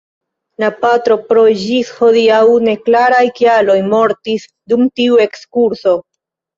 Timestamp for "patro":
0.85-1.17